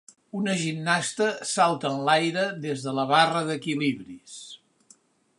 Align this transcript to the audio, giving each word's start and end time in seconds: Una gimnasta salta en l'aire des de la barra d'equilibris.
Una 0.37 0.53
gimnasta 0.59 1.25
salta 1.49 1.91
en 1.91 1.99
l'aire 2.07 2.45
des 2.63 2.85
de 2.87 2.93
la 3.01 3.05
barra 3.11 3.43
d'equilibris. 3.51 4.39